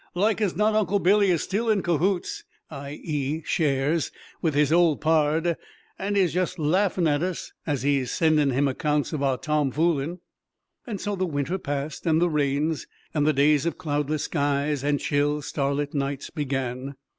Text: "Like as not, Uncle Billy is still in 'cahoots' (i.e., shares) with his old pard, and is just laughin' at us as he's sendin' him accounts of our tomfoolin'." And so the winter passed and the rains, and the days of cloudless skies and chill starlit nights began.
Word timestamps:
"Like 0.15 0.41
as 0.41 0.55
not, 0.55 0.73
Uncle 0.73 0.97
Billy 0.97 1.29
is 1.29 1.43
still 1.43 1.69
in 1.69 1.83
'cahoots' 1.83 2.43
(i.e., 2.71 3.43
shares) 3.45 4.11
with 4.41 4.55
his 4.55 4.73
old 4.73 4.99
pard, 4.99 5.55
and 5.99 6.17
is 6.17 6.33
just 6.33 6.57
laughin' 6.57 7.07
at 7.07 7.21
us 7.21 7.51
as 7.67 7.83
he's 7.83 8.11
sendin' 8.11 8.49
him 8.49 8.67
accounts 8.67 9.13
of 9.13 9.21
our 9.21 9.37
tomfoolin'." 9.37 10.17
And 10.87 10.99
so 10.99 11.15
the 11.15 11.27
winter 11.27 11.59
passed 11.59 12.07
and 12.07 12.19
the 12.19 12.31
rains, 12.31 12.87
and 13.13 13.27
the 13.27 13.31
days 13.33 13.67
of 13.67 13.77
cloudless 13.77 14.23
skies 14.23 14.83
and 14.83 14.99
chill 14.99 15.43
starlit 15.43 15.93
nights 15.93 16.31
began. 16.31 16.95